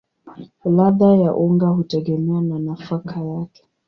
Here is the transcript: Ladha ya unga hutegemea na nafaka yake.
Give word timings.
Ladha 0.63 1.15
ya 1.15 1.33
unga 1.35 1.67
hutegemea 1.67 2.41
na 2.41 2.59
nafaka 2.59 3.19
yake. 3.21 3.63